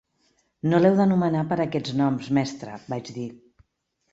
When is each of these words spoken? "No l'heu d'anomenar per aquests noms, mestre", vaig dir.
"No 0.71 0.77
l'heu 0.79 0.95
d'anomenar 0.99 1.43
per 1.51 1.57
aquests 1.67 1.93
noms, 2.01 2.33
mestre", 2.39 2.79
vaig 2.95 3.13
dir. 3.19 3.29